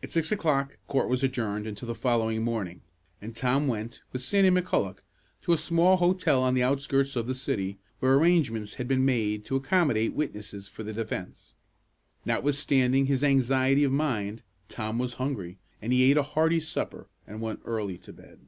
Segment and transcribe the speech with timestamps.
[0.00, 2.82] At six o'clock court was adjourned until the following morning,
[3.20, 4.98] and Tom went, with Sandy McCulloch,
[5.42, 9.44] to a small hotel on the outskirts of the city, where arrangements had been made
[9.46, 11.54] to accommodate witnesses for the defence.
[12.24, 17.40] Notwithstanding his anxiety of mind, Tom was hungry, and he ate a hearty supper and
[17.40, 18.38] went early to bed.